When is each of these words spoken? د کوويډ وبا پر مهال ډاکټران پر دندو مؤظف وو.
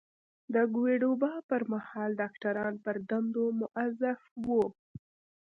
د 0.53 0.55
کوويډ 0.73 1.01
وبا 1.07 1.33
پر 1.49 1.61
مهال 1.73 2.09
ډاکټران 2.21 2.73
پر 2.85 2.95
دندو 3.09 3.45
مؤظف 3.61 4.19
وو. 4.45 4.63